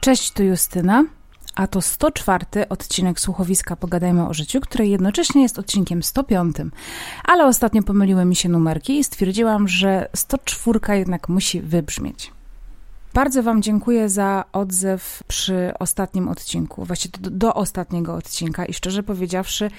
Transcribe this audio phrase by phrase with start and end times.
[0.00, 1.04] Cześć, tu Justyna,
[1.54, 6.56] a to 104 odcinek słuchowiska Pogadajmy o życiu, który jednocześnie jest odcinkiem 105.
[7.24, 12.32] Ale ostatnio pomyliły mi się numerki i stwierdziłam, że 104 jednak musi wybrzmieć.
[13.14, 19.02] Bardzo Wam dziękuję za odzew przy ostatnim odcinku, właściwie do, do, ostatniego odcinka i szczerze
[19.02, 19.70] powiedziawszy,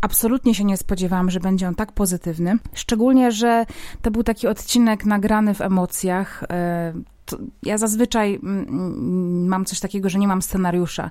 [0.00, 2.58] absolutnie się nie spodziewałam, że będzie on tak pozytywny.
[2.74, 3.66] Szczególnie, że
[4.02, 6.44] to był taki odcinek nagrany w emocjach.
[7.62, 11.10] Ja zazwyczaj mm, mm, mam coś takiego, że nie mam scenariusza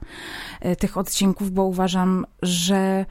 [0.60, 3.06] e, tych odcinków, bo uważam, że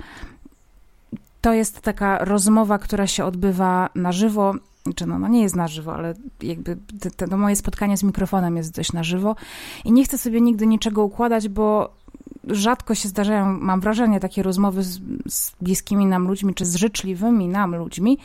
[1.41, 4.55] to jest taka rozmowa, która się odbywa na żywo
[4.97, 6.77] czy no, no nie jest na żywo, ale jakby
[7.16, 9.37] to, to moje spotkanie z mikrofonem jest dość na żywo
[9.84, 11.95] i nie chcę sobie nigdy niczego układać, bo
[12.46, 17.48] rzadko się zdarzają, mam wrażenie, takie rozmowy z, z, bliskimi nam ludźmi, czy z życzliwymi
[17.48, 18.19] nam ludźmi,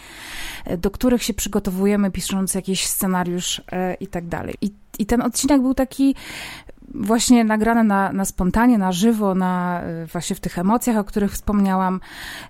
[0.78, 4.56] do których się przygotowujemy, pisząc jakiś scenariusz e, i tak dalej.
[5.00, 6.16] I ten odcinek był taki
[6.96, 11.32] właśnie nagrane na, na spontanie, na żywo, na, e, właśnie w tych emocjach, o których
[11.32, 12.00] wspomniałam.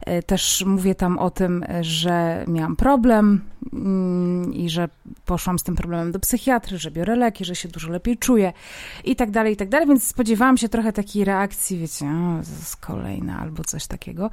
[0.01, 3.41] E, też mówię tam o tym, że miałam problem
[3.73, 4.89] mm, i że
[5.25, 8.53] poszłam z tym problemem do psychiatry, że biorę leki, że się dużo lepiej czuję
[9.03, 12.49] i tak dalej, i tak dalej, więc spodziewałam się trochę takiej reakcji, wiecie, o, to
[12.49, 14.29] jest kolejna albo coś takiego,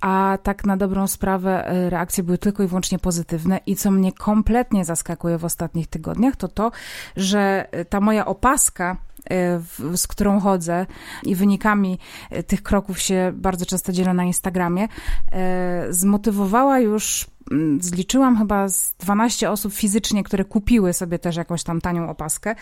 [0.00, 3.60] a tak na dobrą sprawę e, reakcje były tylko i wyłącznie pozytywne.
[3.66, 6.72] I co mnie kompletnie zaskakuje w ostatnich tygodniach, to to,
[7.16, 8.96] że ta moja opaska
[9.30, 9.60] E,
[9.96, 10.86] z którą chodzę
[11.22, 11.98] i wynikami
[12.30, 14.88] e, tych kroków się bardzo często dzielę na Instagramie,
[15.32, 21.62] e, zmotywowała już mm, zliczyłam chyba z 12 osób fizycznie, które kupiły sobie też jakąś
[21.62, 22.54] tam tanią opaskę,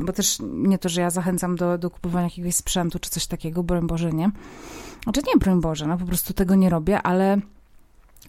[0.00, 3.62] bo też nie to, że ja zachęcam do, do kupowania jakiegoś sprzętu czy coś takiego,
[3.62, 4.30] broń Boże nie.
[5.04, 7.40] Znaczy nie, broń Boże, no po prostu tego nie robię, ale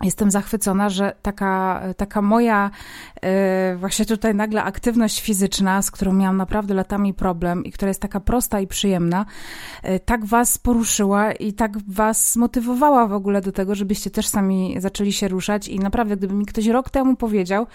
[0.03, 2.71] Jestem zachwycona, że taka, taka moja
[3.23, 3.29] yy,
[3.77, 8.19] właśnie tutaj nagle aktywność fizyczna, z którą miałam naprawdę latami problem i która jest taka
[8.19, 9.25] prosta i przyjemna,
[9.83, 14.75] yy, tak was poruszyła i tak was zmotywowała w ogóle do tego, żebyście też sami
[14.79, 15.67] zaczęli się ruszać.
[15.67, 17.67] I naprawdę, gdyby mi ktoś rok temu powiedział,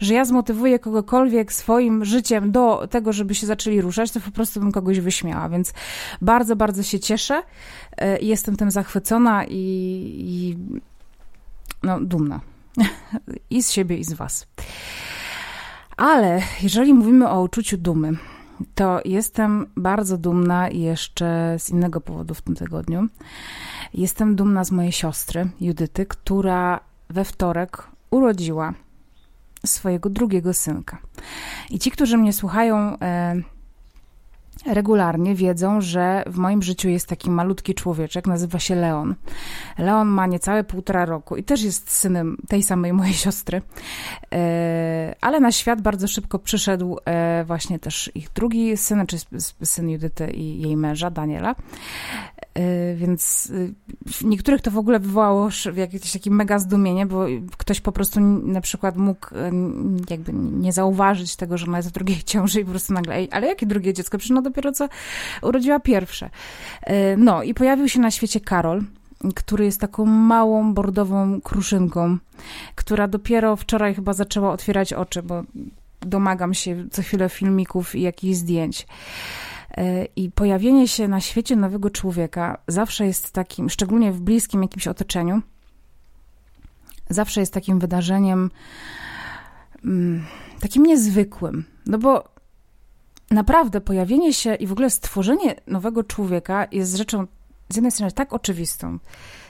[0.00, 4.60] że ja zmotywuję kogokolwiek swoim życiem do tego, żeby się zaczęli ruszać, to po prostu
[4.60, 5.72] bym kogoś wyśmiała, więc
[6.20, 7.42] bardzo, bardzo się cieszę
[8.00, 9.56] yy, jestem tym zachwycona i,
[10.18, 10.56] i
[11.82, 12.40] no, dumna.
[13.50, 14.46] I z siebie, i z Was.
[15.96, 18.12] Ale jeżeli mówimy o uczuciu dumy,
[18.74, 23.08] to jestem bardzo dumna jeszcze z innego powodu w tym tygodniu.
[23.94, 28.74] Jestem dumna z mojej siostry, Judyty, która we wtorek urodziła
[29.66, 30.98] swojego drugiego synka.
[31.70, 33.34] I ci, którzy mnie słuchają, e,
[34.66, 39.14] regularnie wiedzą, że w moim życiu jest taki malutki człowieczek, nazywa się Leon.
[39.78, 43.62] Leon ma niecałe półtora roku i też jest synem tej samej mojej siostry,
[44.32, 49.16] e, ale na świat bardzo szybko przyszedł e, właśnie też ich drugi syn, czy
[49.64, 51.54] syn Judyty i jej męża, Daniela.
[52.54, 53.74] E, więc y,
[54.06, 57.26] w niektórych to w ogóle wywołało jakieś takie mega zdumienie, bo
[57.56, 59.26] ktoś po prostu na przykład mógł
[60.10, 63.46] jakby nie zauważyć tego, że ona jest w drugiej ciąży i po prostu nagle, ale
[63.46, 64.18] jakie drugie dziecko?
[64.18, 64.88] Przecież dopiero co
[65.42, 66.30] urodziła pierwsze.
[67.16, 68.82] No i pojawił się na świecie Karol,
[69.34, 72.18] który jest taką małą, bordową kruszynką,
[72.74, 75.42] która dopiero wczoraj chyba zaczęła otwierać oczy, bo
[76.00, 78.86] domagam się co chwilę filmików i jakichś zdjęć.
[79.76, 84.88] E, I pojawienie się na świecie nowego człowieka zawsze jest takim, szczególnie w bliskim jakimś
[84.88, 85.42] otoczeniu,
[87.10, 88.50] zawsze jest takim wydarzeniem
[89.84, 90.24] mm,
[90.60, 91.64] takim niezwykłym.
[91.86, 92.28] No bo
[93.30, 97.26] naprawdę pojawienie się i w ogóle stworzenie nowego człowieka jest rzeczą
[97.68, 98.98] z jednej strony tak oczywistą,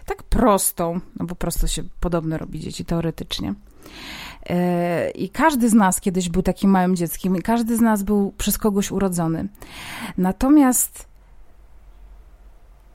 [0.07, 3.55] tak prostą, no bo prosto się podobno robi dzieci teoretycznie.
[4.47, 8.33] E, I każdy z nas kiedyś był takim małym dzieckiem, i każdy z nas był
[8.39, 9.49] przez kogoś urodzony.
[10.19, 11.09] Natomiast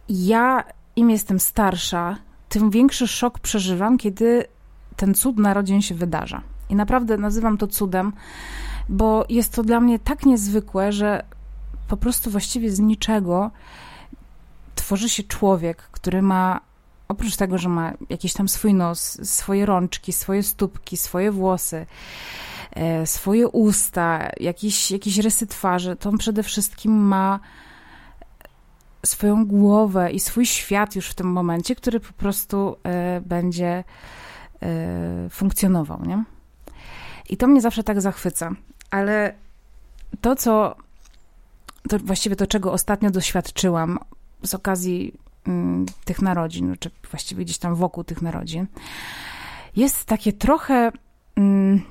[0.09, 0.63] ja,
[0.95, 2.17] im jestem starsza,
[2.49, 4.45] tym większy szok przeżywam, kiedy
[4.95, 6.41] ten cud narodzin się wydarza.
[6.69, 8.13] I naprawdę nazywam to cudem,
[8.89, 11.23] bo jest to dla mnie tak niezwykłe, że
[11.87, 13.51] po prostu właściwie z niczego
[14.75, 16.66] tworzy się człowiek, który ma
[17.07, 21.85] oprócz tego, że ma jakiś tam swój nos, swoje rączki, swoje stópki, swoje włosy,
[22.71, 27.39] e, swoje usta, jakieś, jakieś rysy twarzy, to on przede wszystkim ma
[29.05, 33.83] swoją głowę i swój świat już w tym momencie, który po prostu e, będzie
[34.61, 36.23] e, funkcjonował, nie?
[37.29, 38.51] I to mnie zawsze tak zachwyca.
[38.91, 39.33] Ale
[40.21, 40.75] to, co
[41.89, 43.99] to właściwie to, czego ostatnio doświadczyłam
[44.43, 45.13] z okazji
[46.05, 48.67] tych narodzin, czy właściwie gdzieś tam wokół tych narodzin,
[49.75, 50.91] jest takie trochę.
[51.35, 51.81] Mm,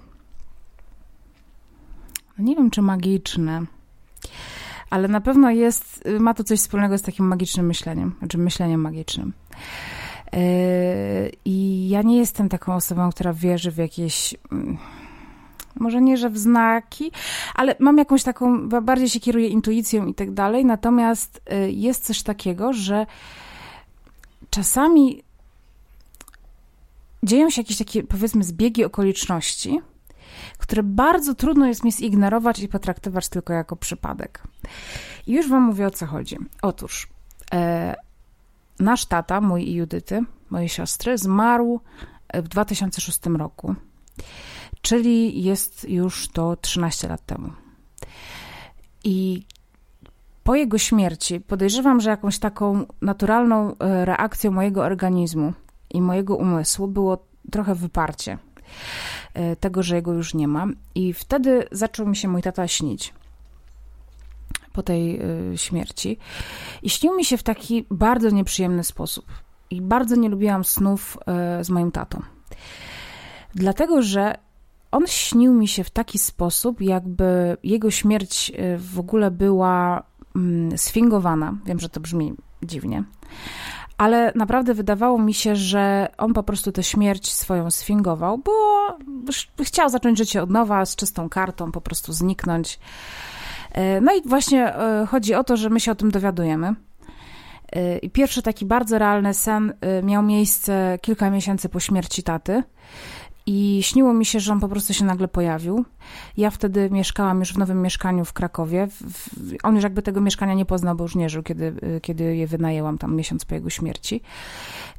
[2.38, 3.62] no nie wiem, czy magiczne,
[4.90, 9.32] ale na pewno jest, ma to coś wspólnego z takim magicznym myśleniem, znaczy myśleniem magicznym.
[10.32, 10.38] Yy,
[11.44, 14.78] I ja nie jestem taką osobą, która wierzy w jakieś mm,
[15.80, 17.12] może nie, że w znaki,
[17.54, 22.22] ale mam jakąś taką, bardziej się kieruję intuicją i tak dalej, natomiast y, jest coś
[22.22, 23.06] takiego, że
[24.56, 25.22] czasami
[27.22, 29.80] dzieją się jakieś takie, powiedzmy, zbiegi okoliczności,
[30.58, 34.42] które bardzo trudno jest mi zignorować i potraktować tylko jako przypadek.
[35.26, 36.36] I już wam mówię, o co chodzi.
[36.62, 37.08] Otóż
[37.52, 37.94] e,
[38.78, 41.80] nasz tata, mój i Judyty, mojej siostry, zmarł
[42.34, 43.74] w 2006 roku
[44.82, 47.52] czyli jest już to 13 lat temu.
[49.04, 49.46] I
[50.46, 55.52] po jego śmierci podejrzewam, że jakąś taką naturalną e, reakcją mojego organizmu
[55.90, 58.38] i mojego umysłu było trochę wyparcie
[59.34, 60.66] e, tego, że jego już nie ma.
[60.94, 63.14] I wtedy zaczął mi się mój tata śnić
[64.72, 66.18] po tej e, śmierci.
[66.82, 69.26] I śnił mi się w taki bardzo nieprzyjemny sposób.
[69.70, 71.18] I bardzo nie lubiłam snów
[71.60, 72.22] z moim tatą.
[73.54, 74.34] Dlatego, że
[74.90, 80.02] on śnił mi się w taki sposób, jakby jego śmierć w ogóle była
[80.76, 81.54] sfingowana.
[81.66, 83.04] Wiem, że to brzmi dziwnie,
[83.98, 88.52] ale naprawdę wydawało mi się, że on po prostu tę śmierć swoją sfingował, bo
[89.64, 92.78] chciał zacząć życie od nowa, z czystą kartą, po prostu zniknąć.
[93.78, 96.74] Y, no i właśnie y, chodzi o to, że my się o tym dowiadujemy.
[98.02, 99.72] I pierwszy taki bardzo realny sen
[100.02, 102.62] miał miejsce kilka miesięcy po śmierci taty.
[103.48, 105.84] I śniło mi się, że on po prostu się nagle pojawił.
[106.36, 108.88] Ja wtedy mieszkałam już w nowym mieszkaniu w Krakowie.
[109.62, 112.98] On już jakby tego mieszkania nie poznał, bo już nie żył, kiedy, kiedy je wynajęłam
[112.98, 114.20] tam miesiąc po jego śmierci.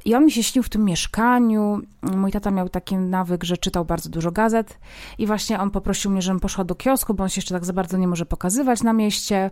[0.04, 1.80] I on mi się śnił w tym mieszkaniu.
[2.02, 4.78] Mój tata miał taki nawyk, że czytał bardzo dużo gazet
[5.18, 7.72] i właśnie on poprosił mnie, żebym poszła do kiosku, bo on się jeszcze tak za
[7.72, 9.50] bardzo nie może pokazywać na mieście,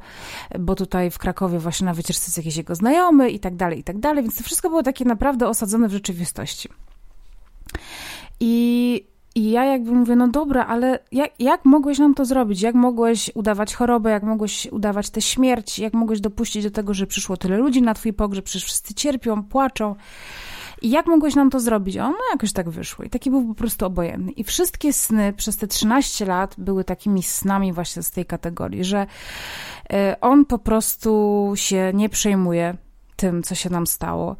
[0.58, 3.84] bo tutaj w Krakowie właśnie na wycieczce jest jakiś jego znajomy i tak dalej, i
[3.84, 4.22] tak dalej.
[4.22, 6.68] Więc to wszystko było takie naprawdę osadzone w rzeczywistości.
[8.40, 12.62] I, i ja jakby mówię, no dobra, ale jak, jak mogłeś nam to zrobić?
[12.62, 14.10] Jak mogłeś udawać chorobę?
[14.10, 15.78] Jak mogłeś udawać tę śmierć?
[15.78, 18.44] Jak mogłeś dopuścić do tego, że przyszło tyle ludzi na twój pogrzeb?
[18.44, 19.94] Przecież wszyscy cierpią, płaczą.
[20.82, 21.96] I jak mogłeś nam to zrobić?
[21.96, 23.04] On, no jakoś tak wyszło.
[23.04, 24.32] I taki był po prostu obojętny.
[24.32, 29.06] I wszystkie sny przez te 13 lat były takimi snami właśnie z tej kategorii, że
[29.92, 32.76] e, on po prostu się nie przejmuje
[33.16, 34.36] tym, co się nam stało,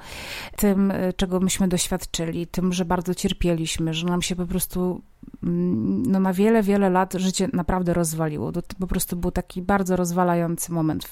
[0.57, 5.03] tym, e, czego myśmy doświadczyli, tym, że bardzo cierpieliśmy, że nam się po prostu
[5.43, 8.53] mm, no, na wiele, wiele lat życie naprawdę rozwaliło.
[8.53, 11.11] To po prostu był taki bardzo rozwalający moment,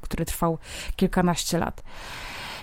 [0.00, 0.58] który trwał
[0.96, 1.82] kilkanaście lat.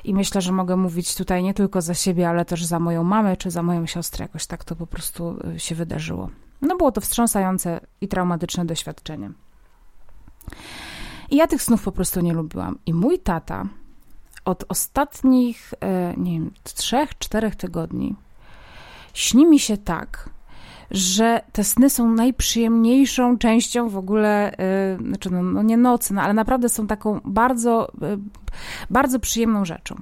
[0.03, 3.37] I myślę, że mogę mówić tutaj nie tylko za siebie, ale też za moją mamę
[3.37, 4.23] czy za moją siostrę.
[4.23, 6.29] Jakoś tak to po prostu e, się wydarzyło.
[6.61, 9.31] No było to wstrząsające i traumatyczne doświadczenie.
[11.29, 12.79] I ja tych snów po prostu nie lubiłam.
[12.85, 13.67] I mój tata
[14.47, 18.15] od ostatnich, e, nie wiem, trzech, czterech tygodni
[19.17, 20.29] śni mi się tak,
[20.91, 26.21] że te sny są najprzyjemniejszą częścią w ogóle, e, znaczy no, no nie nocy, no,
[26.21, 28.17] ale naprawdę są taką bardzo, e,
[28.89, 29.95] bardzo przyjemną rzeczą.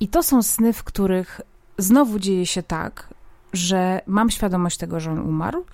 [0.00, 1.40] I to są sny, w których
[1.78, 3.08] znowu dzieje się tak,
[3.52, 5.64] że mam świadomość tego, że on umarł,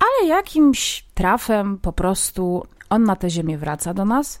[0.00, 4.40] ale jakimś trafem po prostu on na tę ziemię wraca do nas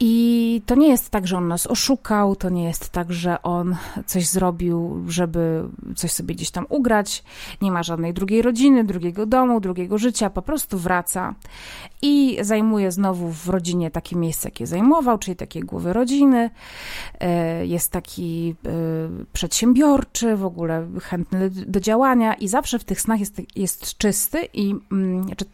[0.00, 3.76] i to nie jest tak, że on nas oszukał, to nie jest tak, że on
[4.06, 5.64] coś zrobił, żeby
[5.96, 7.24] coś sobie gdzieś tam ugrać.
[7.62, 11.34] Nie ma żadnej drugiej rodziny, drugiego domu, drugiego życia, po prostu wraca
[12.02, 16.50] i zajmuje znowu w rodzinie takie miejsce, jakie zajmował, czyli takie głowy rodziny.
[17.20, 18.70] E, jest taki e,
[19.32, 24.74] przedsiębiorczy, w ogóle chętny do działania i zawsze w tych snach jest, jest czysty i
[24.92, 25.44] mm, znaczy,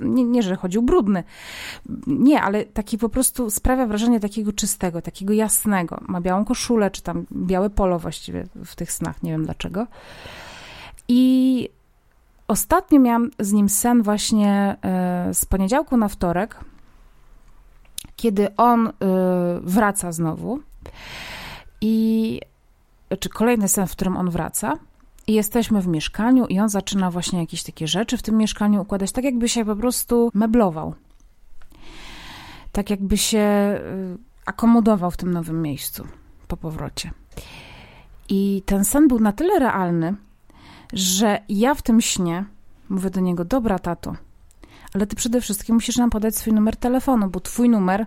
[0.00, 1.24] nie, nie, że chodził brudny,
[2.06, 6.00] nie, ale taki po prostu sprawia wrażenie takiego czystego, takiego jasnego.
[6.08, 9.86] Ma białą koszulę, czy tam białe polo właściwie w tych snach, nie wiem dlaczego.
[11.08, 11.68] I
[12.48, 16.60] ostatnio miałam z nim sen właśnie e, z poniedziałku na wtorek,
[18.16, 18.92] kiedy on e,
[19.62, 20.60] wraca znowu.
[21.80, 22.40] I
[23.20, 24.78] czy kolejny sen, w którym on wraca.
[25.26, 29.12] I jesteśmy w mieszkaniu, i on zaczyna właśnie jakieś takie rzeczy w tym mieszkaniu układać,
[29.12, 30.94] tak jakby się po prostu meblował
[32.72, 36.06] tak jakby się y, akomodował w tym nowym miejscu
[36.48, 37.10] po powrocie.
[38.28, 40.14] I ten sen był na tyle realny,
[40.92, 42.44] że ja w tym śnie
[42.88, 44.16] mówię do niego: Dobra, tato,
[44.94, 48.06] ale ty przede wszystkim musisz nam podać swój numer telefonu, bo twój numer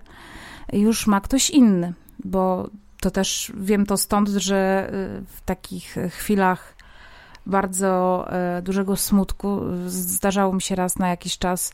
[0.72, 1.94] już ma ktoś inny.
[2.24, 6.73] Bo to też wiem to stąd, że y, w takich chwilach
[7.46, 9.60] bardzo e, dużego smutku.
[9.86, 11.72] Zdarzało mi się raz na jakiś czas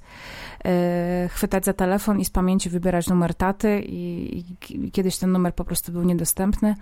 [0.64, 4.44] e, chwytać za telefon i z pamięci wybierać numer taty i,
[4.92, 6.74] kiedyś ten numer po prostu był niedostępny,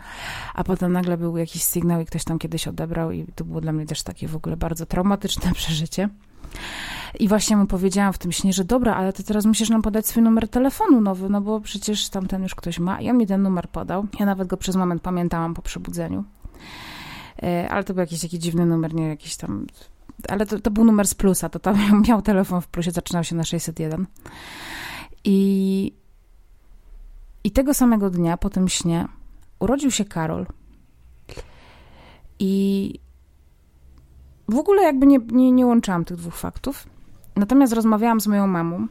[0.54, 3.72] a potem nagle był jakiś sygnał i ktoś tam kiedyś odebrał i to było dla
[3.72, 6.08] mnie też takie w ogóle bardzo traumatyczne przeżycie.
[7.18, 10.06] I właśnie mu powiedziałam w tym śnie, że dobra, ale ty teraz musisz nam podać
[10.06, 13.00] swój numer telefonu nowy, no bo przecież tamten już ktoś ma.
[13.00, 14.06] I on mi ten numer podał.
[14.20, 16.24] Ja nawet go przez moment pamiętałam po przebudzeniu.
[17.42, 19.66] E, ale to był jakiś taki dziwny numer, nie jakiś tam...
[20.28, 21.76] Ale to, to był numer z plusa, to tam
[22.08, 24.06] miał telefon w plusie, zaczynał się na 601.
[25.24, 25.92] I,
[27.44, 29.08] I tego samego dnia, po tym śnie,
[29.58, 30.46] urodził się Karol.
[32.38, 32.94] I
[34.48, 36.86] w ogóle jakby nie, nie, nie łączyłam tych dwóch faktów.
[37.36, 38.86] Natomiast rozmawiałam z moją mamą,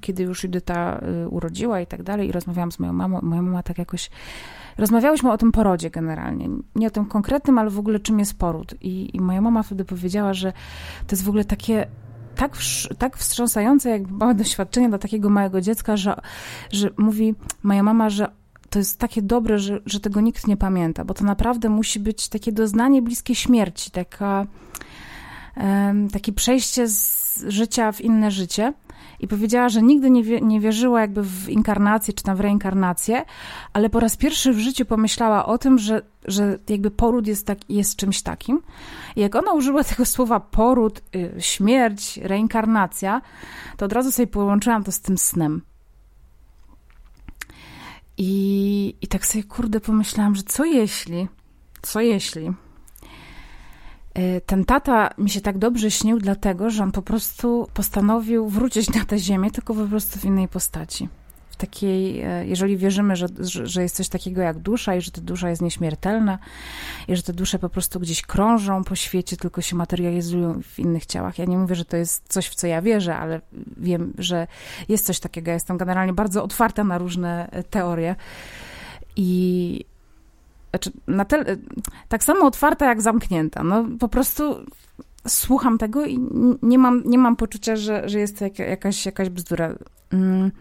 [0.00, 3.20] kiedy już Judyta y, urodziła i tak dalej, i rozmawiałam z moją mamą.
[3.22, 4.10] Moja mama tak jakoś.
[4.78, 6.48] Rozmawiałyśmy o tym porodzie generalnie.
[6.74, 8.74] Nie o tym konkretnym, ale w ogóle czym jest poród.
[8.80, 10.52] I, i moja mama wtedy powiedziała, że
[11.06, 11.86] to jest w ogóle takie
[12.36, 12.56] tak,
[12.98, 16.20] tak wstrząsające, jak małe doświadczenie dla takiego małego dziecka, że,
[16.72, 18.28] że mówi moja mama, że
[18.70, 22.28] to jest takie dobre, że, że tego nikt nie pamięta, bo to naprawdę musi być
[22.28, 24.46] takie doznanie bliskie śmierci, taka,
[25.56, 28.72] um, takie przejście z życia w inne życie.
[29.20, 33.24] I powiedziała, że nigdy nie, wie, nie wierzyła jakby w inkarnację czy tam w reinkarnację,
[33.72, 37.58] ale po raz pierwszy w życiu pomyślała o tym, że, że jakby poród jest, tak,
[37.68, 38.62] jest czymś takim.
[39.16, 43.20] I jak ona użyła tego słowa poród, y, śmierć, reinkarnacja,
[43.76, 45.62] to od razu sobie połączyłam to z tym snem.
[48.18, 51.28] I, I tak sobie, kurde, pomyślałam, że co jeśli,
[51.82, 52.52] co jeśli
[54.46, 59.04] ten tata mi się tak dobrze śnił, dlatego że on po prostu postanowił wrócić na
[59.04, 61.08] tę ziemię, tylko po prostu w innej postaci
[61.60, 63.26] takiej, e, jeżeli wierzymy, że,
[63.64, 66.38] że jest coś takiego jak dusza i że ta dusza jest nieśmiertelna
[67.08, 71.06] i że te dusze po prostu gdzieś krążą po świecie, tylko się materializują w innych
[71.06, 71.38] ciałach.
[71.38, 73.40] Ja nie mówię, że to jest coś, w co ja wierzę, ale
[73.76, 74.46] wiem, że
[74.88, 75.50] jest coś takiego.
[75.50, 78.16] Ja jestem generalnie bardzo otwarta na różne e, teorie
[79.16, 79.84] i
[81.08, 81.58] znaczy,
[82.08, 83.64] tak samo otwarta jak zamknięta.
[83.64, 84.56] No po prostu
[85.28, 86.18] słucham tego i
[86.62, 89.74] nie mam, nie mam poczucia, że, że jest to jakaś, jakaś bzdura.
[90.12, 90.52] Mm.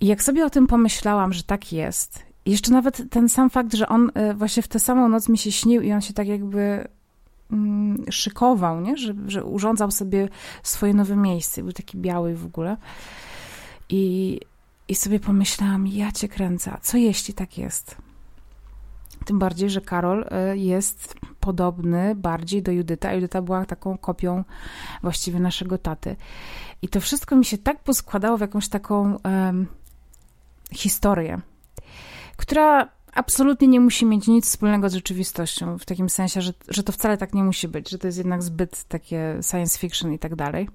[0.00, 3.88] I jak sobie o tym pomyślałam, że tak jest, jeszcze nawet ten sam fakt, że
[3.88, 6.88] on e, właśnie w tę samą noc mi się śnił i on się tak jakby
[7.52, 8.96] mm, szykował, nie?
[8.96, 10.28] Że, że urządzał sobie
[10.62, 12.76] swoje nowe miejsce, był taki biały w ogóle.
[13.88, 14.40] I,
[14.88, 17.96] I sobie pomyślałam, ja cię kręcę, co jeśli tak jest?
[19.24, 24.44] Tym bardziej, że Karol e, jest podobny bardziej do Judyta, a Judyta była taką kopią
[25.02, 26.16] właściwie naszego taty.
[26.82, 29.66] I to wszystko mi się tak poskładało w jakąś taką um,
[30.72, 31.40] historię,
[32.36, 36.92] która absolutnie nie musi mieć nic wspólnego z rzeczywistością, w takim sensie, że, że to
[36.92, 40.34] wcale tak nie musi być, że to jest jednak zbyt takie science fiction i tak
[40.34, 40.68] dalej.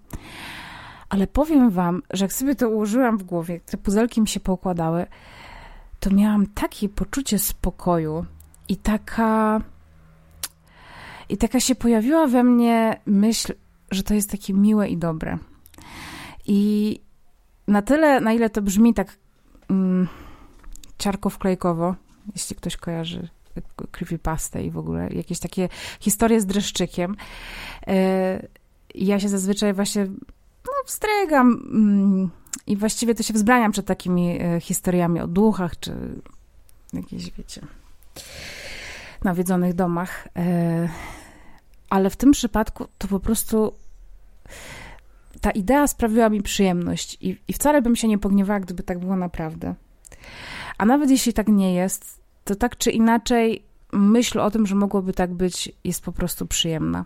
[1.09, 5.05] Ale powiem wam, że jak sobie to ułożyłam w głowie, te puzelki mi się poukładały,
[5.99, 8.25] to miałam takie poczucie spokoju
[8.69, 9.61] i taka.
[11.29, 13.53] I taka się pojawiła we mnie myśl,
[13.91, 15.37] że to jest takie miłe i dobre.
[16.45, 17.01] I
[17.67, 19.17] na tyle, na ile to brzmi tak
[19.69, 20.07] mm,
[22.35, 23.29] jeśli ktoś kojarzy
[23.91, 27.15] creepypastę i w ogóle jakieś takie historie z dreszczykiem.
[27.87, 28.47] E,
[28.95, 30.05] ja się zazwyczaj właśnie
[30.65, 32.29] no, wstrygam mm,
[32.67, 36.21] i właściwie to się wzbraniam przed takimi e, historiami o duchach, czy
[36.93, 37.61] jakieś, wiecie,
[39.25, 40.27] nawiedzonych domach.
[40.35, 40.89] E,
[41.89, 43.73] ale w tym przypadku to po prostu
[45.41, 49.15] ta idea sprawiła mi przyjemność i, i wcale bym się nie pogniewała, gdyby tak było
[49.15, 49.75] naprawdę.
[50.77, 55.13] A nawet jeśli tak nie jest, to tak czy inaczej myśl o tym, że mogłoby
[55.13, 57.05] tak być, jest po prostu przyjemna.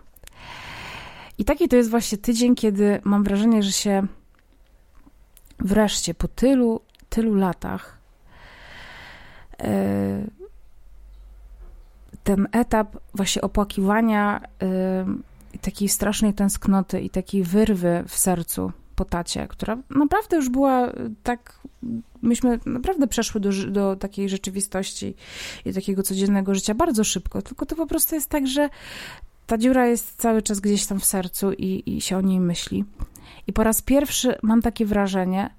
[1.38, 4.06] I taki to jest właśnie tydzień, kiedy mam wrażenie, że się
[5.58, 7.98] wreszcie po tylu, tylu latach
[9.58, 9.66] yy,
[12.24, 14.40] ten etap właśnie opłakiwania
[15.52, 20.92] yy, takiej strasznej tęsknoty i takiej wyrwy w sercu po tacie, która naprawdę już była
[21.22, 21.58] tak,
[22.22, 25.14] myśmy naprawdę przeszły do, do takiej rzeczywistości
[25.64, 28.68] i takiego codziennego życia bardzo szybko, tylko to po prostu jest tak, że
[29.46, 32.84] ta dziura jest cały czas gdzieś tam w sercu i, i się o niej myśli.
[33.46, 35.50] I po raz pierwszy mam takie wrażenie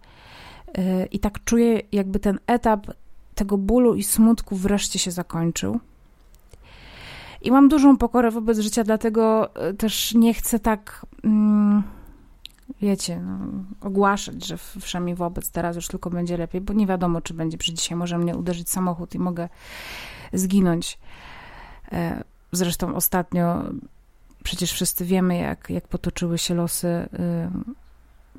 [0.78, 2.88] yy, i tak czuję, jakby ten etap
[3.36, 5.80] tego bólu i smutku wreszcie się zakończył.
[7.46, 11.06] I mam dużą pokorę wobec życia, dlatego y, też nie chcę tak.
[11.24, 11.84] Mm,
[12.82, 13.38] wiecie, no,
[13.82, 17.74] ogłaszać, że wszemi wobec teraz już tylko będzie lepiej, bo nie wiadomo, czy będzie, przy
[17.74, 19.50] dzisiaj może mnie uderzyć samochód i mogę
[20.34, 20.98] zginąć.
[21.92, 22.24] E,
[22.56, 23.64] Zresztą ostatnio
[24.44, 27.08] przecież wszyscy wiemy, jak, jak potoczyły się losy y,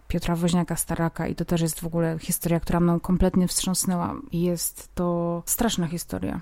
[0.09, 4.15] Piotra Woźniaka-Staraka i to też jest w ogóle historia, która mną kompletnie wstrząsnęła.
[4.33, 6.41] Jest to straszna historia.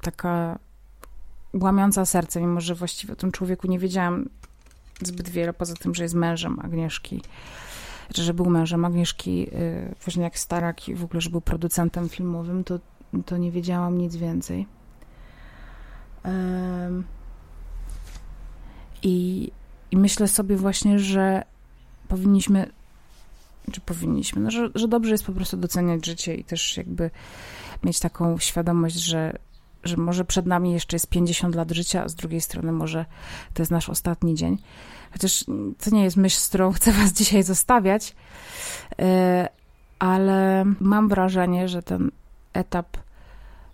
[0.00, 0.58] Taka
[1.54, 4.28] łamiąca serce, mimo że właściwie o tym człowieku nie wiedziałam
[5.02, 7.22] zbyt wiele, poza tym, że jest mężem Agnieszki,
[8.14, 12.78] że był mężem Agnieszki y, Woźniak-Starak i w ogóle, że był producentem filmowym, to,
[13.26, 14.66] to nie wiedziałam nic więcej.
[19.02, 19.50] I,
[19.90, 21.42] I myślę sobie właśnie, że
[22.08, 22.70] powinniśmy,
[23.72, 27.10] czy powinniśmy, no, że, że dobrze jest po prostu doceniać życie i też jakby
[27.84, 29.38] mieć taką świadomość, że,
[29.88, 33.04] że może przed nami jeszcze jest 50 lat życia, a z drugiej strony może
[33.54, 34.58] to jest nasz ostatni dzień.
[35.12, 35.44] Chociaż
[35.84, 38.16] to nie jest myśl, z którą chcę was dzisiaj zostawiać,
[38.98, 39.48] e,
[39.98, 42.10] ale mam wrażenie, że ten
[42.52, 42.96] etap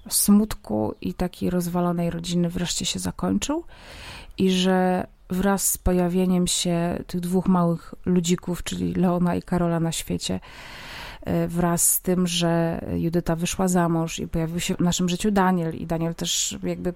[0.09, 3.65] smutku i takiej rozwalonej rodziny wreszcie się zakończył
[4.39, 9.93] i że wraz z pojawieniem się tych dwóch małych ludzików, czyli Leona i Karola na
[9.93, 10.41] świecie,
[11.49, 15.75] wraz z tym, że Judyta wyszła za mąż i pojawił się w naszym życiu Daniel
[15.75, 16.95] i Daniel też jakby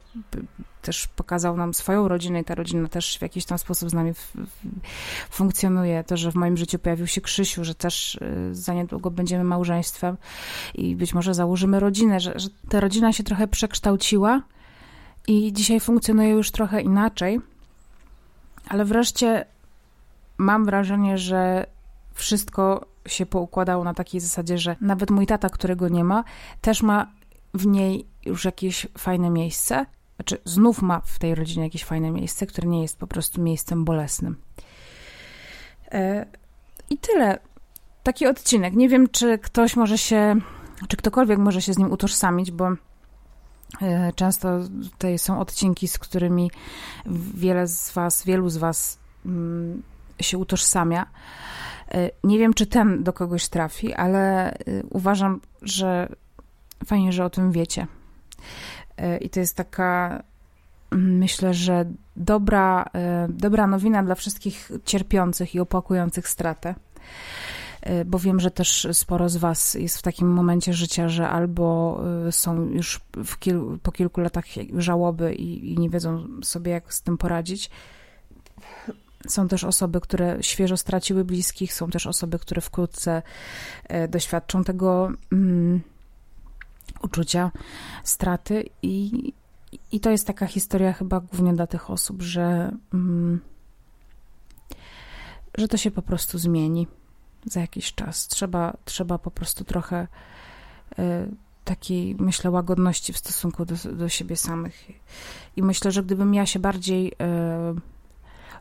[0.83, 4.13] też pokazał nam swoją rodzinę i ta rodzina też w jakiś tam sposób z nami
[5.31, 6.05] funkcjonuje.
[6.05, 10.17] To, że w moim życiu pojawił się Krzysiu, że też e, za niedługo będziemy małżeństwem
[10.75, 14.43] i być może założymy rodzinę, że, że ta rodzina się trochę przekształciła
[15.27, 17.41] i dzisiaj funkcjonuje już trochę inaczej
[18.69, 19.45] ale wreszcie
[20.39, 21.67] mam wrażenie, że
[22.15, 26.25] wszystko się poukładało na takiej zasadzie, że nawet mój tata, którego nie ma,
[26.61, 27.13] też ma
[27.55, 29.87] w niej już jakieś fajne miejsce.
[30.17, 33.85] Znaczy, znów ma w tej rodzinie jakieś fajne miejsce, które nie jest po prostu miejscem
[33.85, 34.37] bolesnym.
[35.93, 36.27] E,
[36.91, 37.39] I tyle.
[38.03, 38.75] Taki odcinek.
[38.75, 40.37] Nie wiem, czy ktoś może się,
[40.89, 42.73] czy ktokolwiek może się z nim utożsamić, bo
[43.83, 44.49] E, często
[44.91, 46.51] tutaj są odcinki, z którymi
[47.35, 49.83] wiele z Was, wielu z Was mm,
[50.21, 51.07] się utożsamia.
[51.95, 54.57] E, nie wiem, czy ten do kogoś trafi, ale e,
[54.91, 56.09] uważam, że
[56.87, 57.87] fajnie, że o tym wiecie.
[59.21, 60.23] I to jest taka,
[60.91, 61.85] myślę, że
[62.17, 62.85] dobra,
[63.29, 66.75] dobra nowina dla wszystkich cierpiących i opłakujących stratę.
[68.07, 72.65] Bo wiem, że też sporo z Was jest w takim momencie życia, że albo są
[72.65, 73.01] już
[73.83, 74.45] po kilku latach
[74.77, 77.71] żałoby i, i nie wiedzą sobie, jak z tym poradzić.
[79.27, 83.23] Są też osoby, które świeżo straciły bliskich, są też osoby, które wkrótce
[83.85, 85.81] e, doświadczą tego mm,
[87.03, 87.51] uczucia
[88.05, 89.33] straty, i,
[89.93, 93.41] i to jest taka historia chyba głównie dla tych osób, że, mm,
[95.59, 96.87] że to się po prostu zmieni
[97.45, 98.29] za jakiś czas.
[98.29, 100.09] Trzeba, trzeba po prostu trochę
[100.99, 101.03] y,
[101.65, 104.89] takiej, myślę, łagodności w stosunku do, do siebie samych.
[105.57, 107.15] I myślę, że gdybym ja się bardziej y,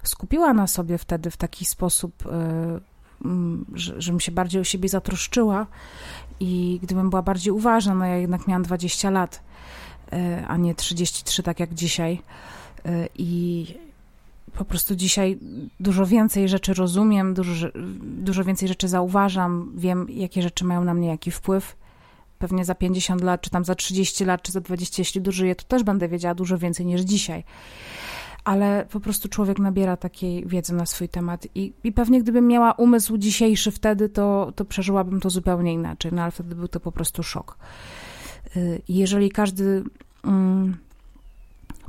[0.03, 2.29] skupiła na sobie wtedy w taki sposób, y,
[3.73, 5.67] że, żebym się bardziej o siebie zatroszczyła
[6.39, 9.41] i gdybym była bardziej uważna, no ja jednak miałam 20 lat,
[10.47, 12.21] a nie 33, tak jak dzisiaj.
[13.15, 13.65] I
[14.57, 15.37] po prostu dzisiaj
[15.79, 17.67] dużo więcej rzeczy rozumiem, dużo,
[18.01, 21.75] dużo więcej rzeczy zauważam, wiem, jakie rzeczy mają na mnie jaki wpływ.
[22.39, 25.63] Pewnie za 50 lat, czy tam za 30 lat, czy za 20, jeśli dożyję, to
[25.63, 27.43] też będę wiedziała dużo więcej niż dzisiaj.
[28.47, 32.71] Ale po prostu człowiek nabiera takiej wiedzy na swój temat i, i pewnie gdybym miała
[32.71, 36.91] umysł dzisiejszy wtedy, to, to przeżyłabym to zupełnie inaczej, no ale wtedy był to po
[36.91, 37.57] prostu szok.
[38.55, 39.83] Y, jeżeli każdy...
[40.23, 40.77] Mm,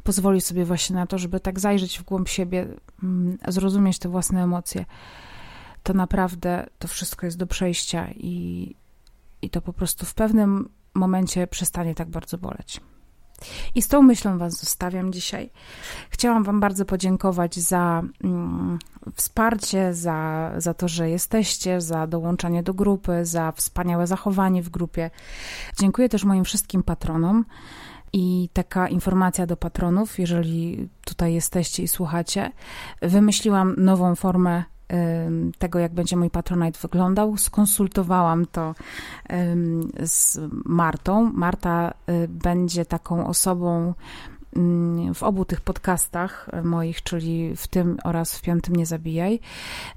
[0.03, 2.67] pozwoli sobie właśnie na to, żeby tak zajrzeć w głąb siebie,
[3.03, 4.85] mm, zrozumieć te własne emocje,
[5.83, 8.75] to naprawdę to wszystko jest do przejścia i,
[9.43, 12.81] i to po prostu w pewnym momencie przestanie tak bardzo boleć.
[13.75, 15.51] I z tą myślą Was zostawiam dzisiaj.
[16.11, 18.79] Chciałam Wam bardzo podziękować za mm,
[19.15, 25.11] wsparcie, za, za to, że jesteście, za dołączanie do grupy, za wspaniałe zachowanie w grupie.
[25.79, 27.45] Dziękuję też moim wszystkim patronom.
[28.13, 32.53] I taka informacja do patronów, jeżeli tutaj jesteście i słuchacie,
[33.03, 34.65] wymyśliłam nową formę
[35.59, 37.37] tego, jak będzie mój Patronite wyglądał.
[37.37, 38.75] Skonsultowałam to
[40.03, 41.33] z Martą.
[41.35, 43.95] Marta y, będzie taką osobą,
[44.57, 49.41] Mm, w obu tych podcastach moich, czyli w tym oraz w piątym Nie Zabijaj.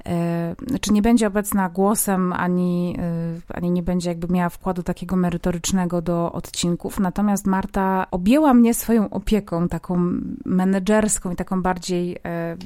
[0.06, 5.16] E, znaczy nie będzie obecna głosem, ani, e, ani nie będzie jakby miała wkładu takiego
[5.16, 10.12] merytorycznego do odcinków, natomiast Marta objęła mnie swoją opieką, taką
[10.46, 12.58] menedżerską i taką bardziej e,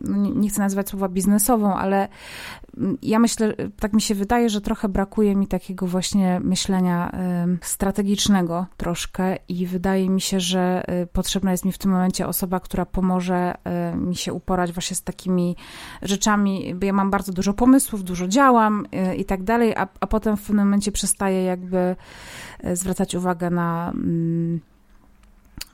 [0.00, 2.08] nie, nie chcę nazywać słowa biznesową, ale
[3.02, 7.12] ja myślę, tak mi się wydaje, że trochę brakuje mi takiego właśnie myślenia
[7.62, 12.60] strategicznego troszkę i wydaje mi się, że y, potrzebna jest mi w tym momencie osoba,
[12.60, 13.54] która pomoże
[13.92, 15.56] y, mi się uporać właśnie z takimi
[16.02, 20.06] rzeczami, bo ja mam bardzo dużo pomysłów, dużo działam y, i tak dalej, a, a
[20.06, 21.96] potem w pewnym momencie przestaję jakby
[22.72, 24.60] zwracać uwagę na, mm,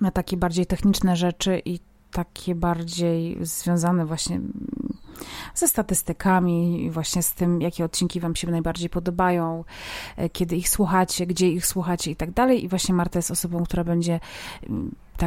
[0.00, 1.80] na takie bardziej techniczne rzeczy i
[2.14, 4.40] takie bardziej związane właśnie
[5.54, 9.64] ze statystykami, właśnie z tym, jakie odcinki Wam się najbardziej podobają,
[10.16, 12.64] e, kiedy ich słuchacie, gdzie ich słuchacie i tak dalej.
[12.64, 14.20] I właśnie Marta jest osobą, która będzie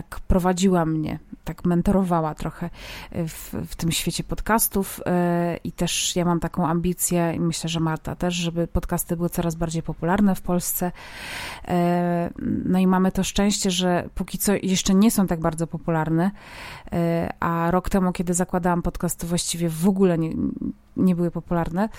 [0.02, 2.70] tak prowadziła mnie, tak mentorowała trochę
[3.12, 7.80] w, w tym świecie podcastów e, i też ja mam taką ambicję i myślę, że
[7.80, 10.92] Marta też, żeby podcasty były coraz bardziej popularne w Polsce.
[11.68, 12.30] E,
[12.66, 16.32] no i mamy to szczęście, że póki co jeszcze nie są tak bardzo popularne,
[16.92, 20.30] e, a rok temu, kiedy zakładałam podcast, to właściwie w ogóle nie,
[20.98, 21.90] nie były popularne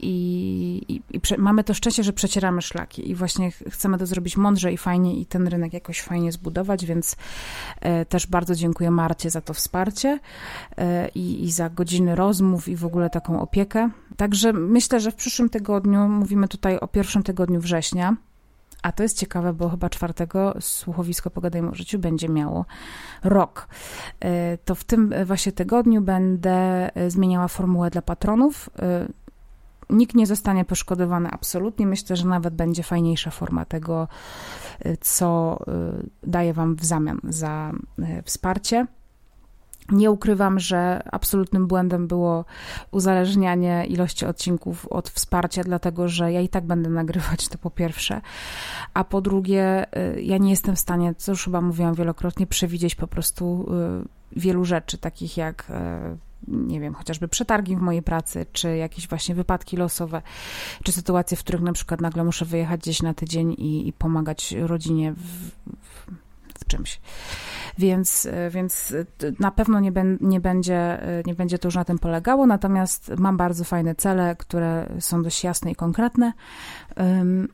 [0.00, 4.36] i, i, i prze, mamy to szczęście, że przecieramy szlaki i właśnie chcemy to zrobić
[4.36, 7.16] mądrze i fajnie i ten rynek jakoś fajnie zbudować, więc
[7.80, 10.18] e, też bardzo dziękuję Marcie za to wsparcie
[10.76, 13.90] e, i, i za godziny rozmów i w ogóle taką opiekę.
[14.16, 18.16] Także myślę, że w przyszłym tygodniu, mówimy tutaj o pierwszym tygodniu września,
[18.82, 22.64] a to jest ciekawe, bo chyba czwartego słuchowisko Pogadajmy o życiu będzie miało
[23.24, 23.68] rok.
[24.20, 28.70] E, to w tym właśnie tygodniu będę e, zmieniała formułę dla patronów.
[28.78, 29.08] E,
[29.90, 31.86] nikt nie zostanie poszkodowany absolutnie.
[31.86, 34.08] Myślę, że nawet będzie fajniejsza forma tego,
[35.00, 35.58] co
[36.22, 37.72] daję Wam w zamian za
[38.24, 38.86] wsparcie.
[39.90, 42.44] Nie ukrywam, że absolutnym błędem było
[42.90, 48.20] uzależnianie ilości odcinków od wsparcia, dlatego że ja i tak będę nagrywać to po pierwsze,
[48.94, 52.94] a po drugie, y, ja nie jestem w stanie, co już chyba mówiłam wielokrotnie, przewidzieć
[52.94, 53.66] po prostu
[54.04, 59.08] y, wielu rzeczy, takich jak y, nie wiem, chociażby przetargi w mojej pracy, czy jakieś
[59.08, 60.22] właśnie wypadki losowe,
[60.82, 64.52] czy sytuacje, w których na przykład nagle muszę wyjechać gdzieś na tydzień i, i pomagać
[64.52, 66.29] rodzinie w, w,
[66.60, 67.00] w czymś.
[67.78, 69.04] Więc, e, więc e,
[69.38, 73.12] na pewno nie, ben, nie, będzie, e, nie będzie to już na tym polegało, natomiast
[73.18, 76.32] mam bardzo fajne cele, które są dość jasne i konkretne,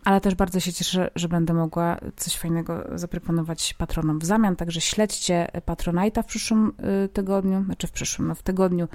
[0.04, 4.80] ale też bardzo się cieszę, że będę mogła coś fajnego zaproponować patronom w zamian, także
[4.80, 6.72] śledźcie Patronite'a w przyszłym
[7.12, 8.88] tygodniu, znaczy w przyszłym, no w tygodniu,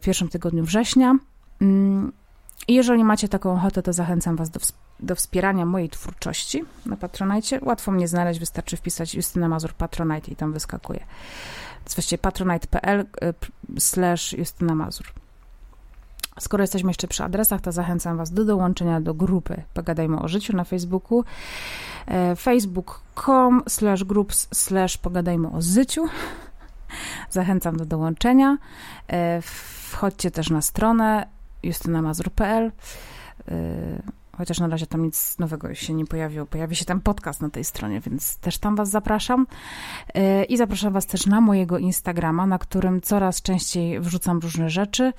[0.00, 1.14] pierwszym tygodniu września.
[2.68, 4.60] I jeżeli macie taką ochotę, to zachęcam Was do,
[5.00, 7.58] do wspierania mojej twórczości na Patronite.
[7.62, 11.00] Łatwo mnie znaleźć, wystarczy wpisać Justyna Mazur Patronite i tam wyskakuje.
[11.84, 15.06] To właściwie patronite.pl y, slash Justyna Mazur.
[16.40, 20.56] Skoro jesteśmy jeszcze przy adresach, to zachęcam Was do dołączenia do grupy Pogadajmy o życiu
[20.56, 21.24] na Facebooku
[22.06, 26.06] e, facebook.com slash groups slash pogadajmy o życiu.
[27.30, 28.58] Zachęcam do dołączenia.
[29.08, 31.26] E, wchodźcie też na stronę
[31.62, 32.72] justynamazur.pl
[34.40, 36.46] chociaż na razie tam nic nowego się nie pojawiło.
[36.46, 39.46] Pojawi się tam podcast na tej stronie, więc też tam Was zapraszam.
[40.14, 45.12] E, I zapraszam Was też na mojego Instagrama, na którym coraz częściej wrzucam różne rzeczy.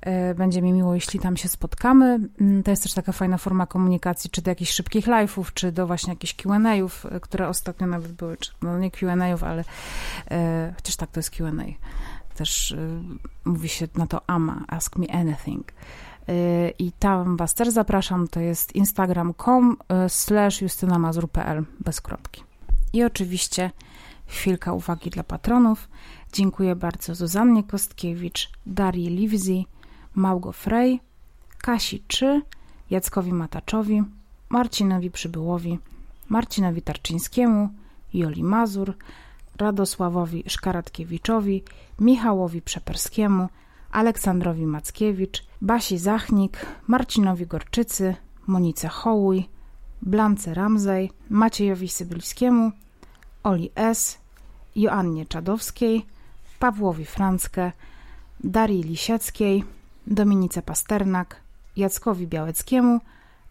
[0.00, 2.20] E, będzie mi miło, jeśli tam się spotkamy.
[2.40, 5.86] Mm, to jest też taka fajna forma komunikacji, czy do jakichś szybkich live'ów, czy do
[5.86, 9.64] właśnie jakichś Q&A'ów, które ostatnio nawet były, czy, no nie Q&A'ów, ale
[10.76, 11.64] chociaż tak, to jest Q&A.
[12.36, 12.76] Też
[13.44, 15.72] mówi się na to AMA, Ask Me Anything.
[16.28, 18.28] Y, i tam Was też zapraszam.
[18.28, 22.42] To jest instagram.com y, slash justynamazur.pl bez kropki.
[22.92, 23.70] I oczywiście
[24.26, 25.88] chwilka uwagi dla patronów.
[26.32, 29.66] Dziękuję bardzo Zuzannie Kostkiewicz, Darii Livzi,
[30.14, 31.00] Małgo Frey,
[31.58, 32.42] Kasi Czy,
[32.90, 34.02] Jackowi Mataczowi,
[34.48, 35.78] Marcinowi Przybyłowi,
[36.28, 37.68] Marcinowi Tarczyńskiemu,
[38.14, 38.94] Joli Mazur,
[39.58, 41.62] Radosławowi Szkaratkiewiczowi,
[42.00, 43.48] Michałowi Przeperskiemu,
[43.92, 48.14] Aleksandrowi Mackiewicz, Basi Zachnik, Marcinowi Gorczycy,
[48.46, 49.48] Monice Hołuj,
[50.02, 52.72] Blance Ramzej, Maciejowi Sybylskiemu,
[53.42, 54.18] Oli S.,
[54.76, 56.06] Joannie Czadowskiej,
[56.58, 57.72] Pawłowi Franckę,
[58.44, 59.64] Darii Lisieckiej,
[60.06, 61.40] Dominice Pasternak,
[61.76, 63.00] Jackowi Białeckiemu,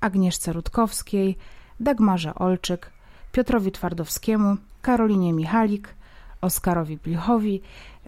[0.02, 1.38] Agnieszce Rutkowskiej,
[1.80, 2.92] Dagmarze Olczyk,
[3.32, 5.96] Piotrowi Twardowskiemu, Karolinie Michalik,
[6.42, 7.62] Oskarowi Blichowi,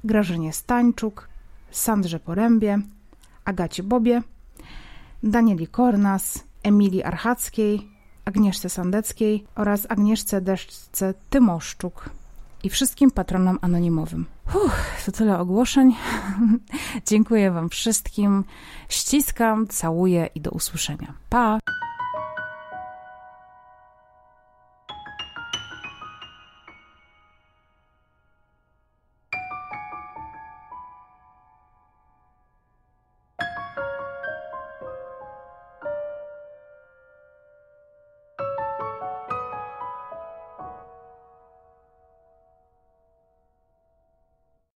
[0.04, 1.30] Grażynie Stańczuk,
[1.72, 2.80] Sandrze Porębie,
[3.46, 4.22] Agacie Bobie,
[5.24, 7.88] Danieli Kornas, Emilii Archackiej,
[8.26, 12.10] Agnieszce Sandeckiej oraz Agnieszce Deszczce Tymoszczuk
[12.64, 14.26] i wszystkim patronom anonimowym.
[14.66, 15.96] Uff, to tyle ogłoszeń.
[17.10, 18.44] Dziękuję Wam wszystkim.
[18.90, 21.14] Ściskam, całuję i do usłyszenia.
[21.30, 21.60] Pa!